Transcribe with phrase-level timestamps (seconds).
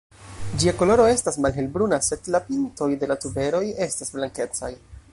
[0.63, 4.77] Ĝia koloro estas malhel-bruna sed la pintoj de la tuberoj estas blankecaj.